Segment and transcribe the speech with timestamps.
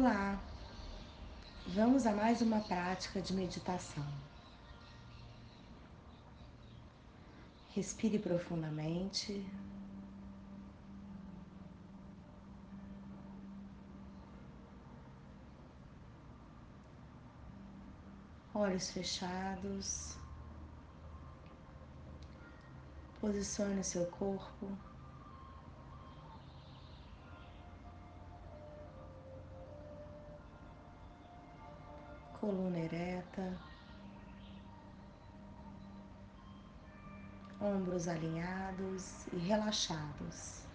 [0.00, 0.40] Olá,
[1.66, 4.06] vamos a mais uma prática de meditação.
[7.70, 9.44] Respire profundamente.
[18.54, 20.16] Olhos fechados.
[23.20, 24.78] Posicione seu corpo
[32.40, 33.58] coluna ereta,
[37.60, 40.67] ombros alinhados e relaxados.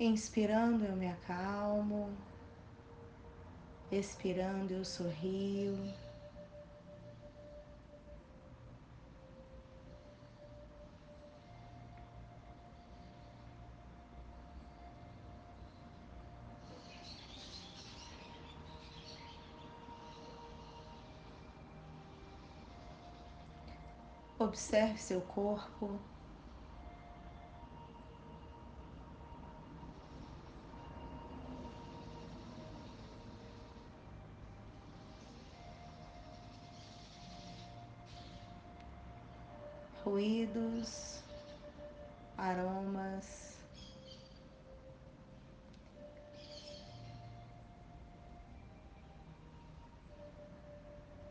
[0.00, 2.16] Inspirando, eu me acalmo.
[3.92, 5.76] Expirando, eu sorrio.
[24.38, 26.00] Observe seu corpo.
[40.10, 41.20] Ruídos,
[42.36, 43.54] aromas.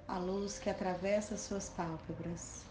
[0.08, 2.69] A luz que atravessa suas pálpebras.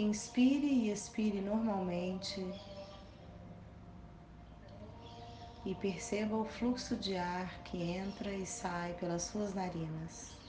[0.00, 2.40] Inspire e expire normalmente
[5.62, 10.39] e perceba o fluxo de ar que entra e sai pelas suas narinas.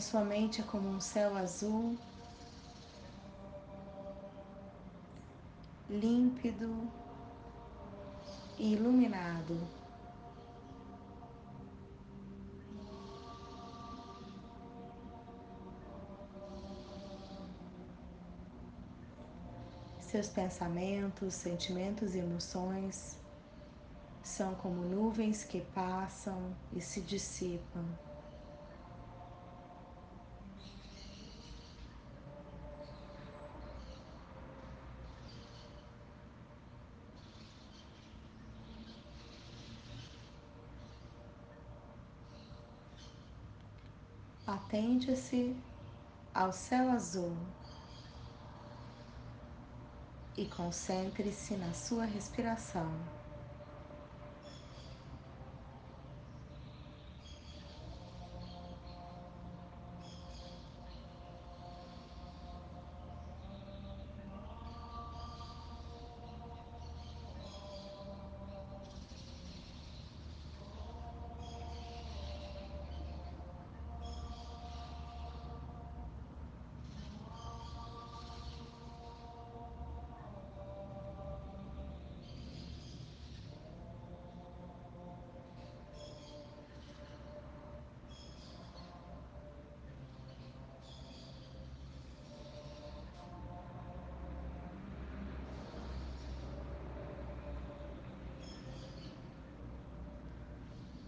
[0.00, 1.96] Sua mente é como um céu azul,
[5.90, 6.90] límpido
[8.58, 9.60] e iluminado.
[20.00, 23.16] Seus pensamentos, sentimentos e emoções
[24.24, 28.09] são como nuvens que passam e se dissipam.
[44.52, 45.54] Atente-se
[46.34, 47.36] ao céu azul
[50.36, 53.19] e concentre-se na sua respiração.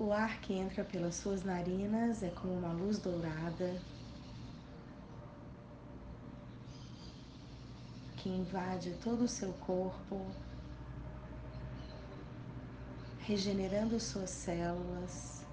[0.04, 3.81] O ar que entra pelas suas narinas é como uma luz dourada
[8.16, 10.26] que invade todo o seu corpo,
[13.20, 15.46] regenerando suas células,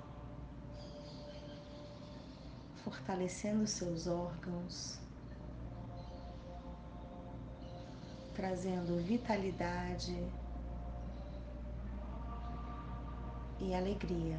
[2.84, 5.00] fortalecendo seus órgãos,
[8.34, 10.28] trazendo vitalidade
[13.62, 14.38] e alegria.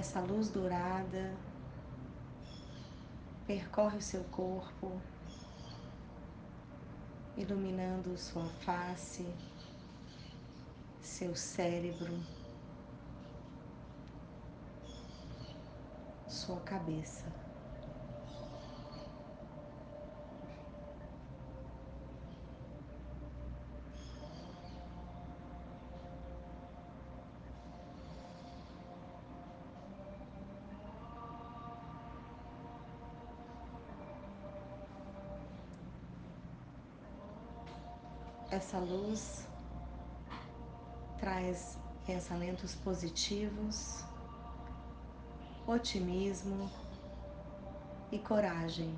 [0.00, 1.36] Essa luz dourada
[3.46, 4.98] percorre o seu corpo,
[7.36, 9.26] iluminando sua face,
[11.02, 12.18] seu cérebro,
[16.26, 17.49] sua cabeça.
[38.50, 39.46] Essa luz
[41.20, 44.04] traz pensamentos positivos,
[45.68, 46.68] otimismo
[48.10, 48.92] e coragem.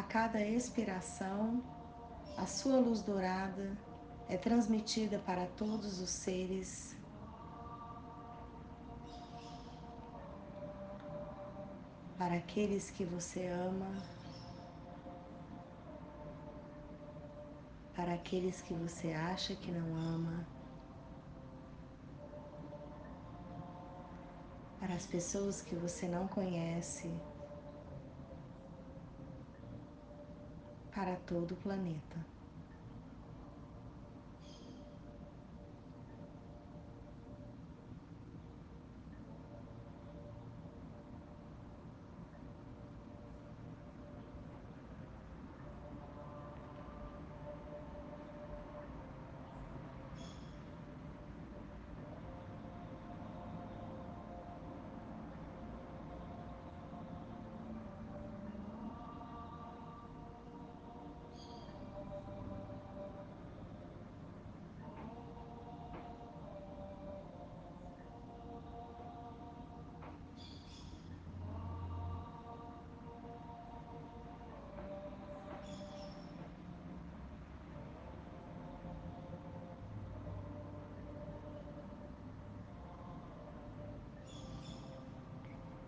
[0.00, 1.62] A cada expiração,
[2.34, 3.76] a sua luz dourada
[4.30, 6.96] é transmitida para todos os seres.
[12.16, 13.94] Para aqueles que você ama,
[17.94, 20.46] para aqueles que você acha que não ama,
[24.78, 27.12] para as pessoas que você não conhece.
[31.00, 32.18] Para todo o planeta.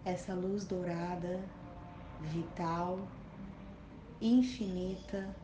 [0.04, 1.48] Essa luz dourada,
[2.18, 2.98] vital,
[4.20, 5.36] infinita,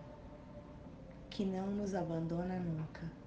[1.30, 3.17] que não nos abandona nunca.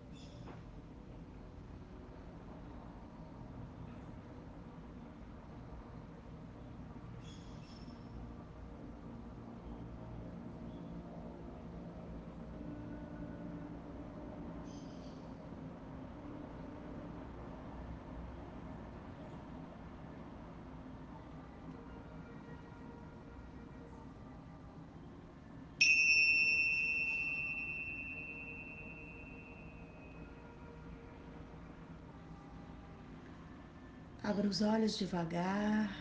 [34.32, 35.94] Abra os olhos devagar,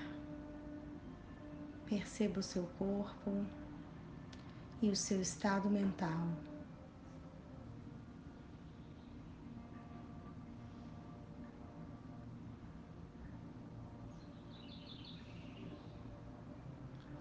[1.84, 3.44] perceba o seu corpo
[4.80, 6.28] e o seu estado mental.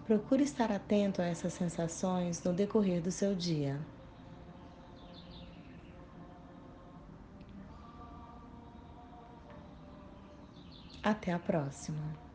[0.06, 3.80] Procure estar atento a essas sensações no decorrer do seu dia.
[11.02, 12.29] Até a próxima!